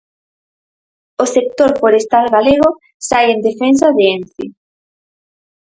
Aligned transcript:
O 1.23 1.25
sector 1.35 1.69
forestal 1.81 2.25
galego 2.35 2.69
sae 3.09 3.27
en 3.35 3.39
defensa 3.47 3.87
de 3.97 4.03
Ence. 4.17 4.43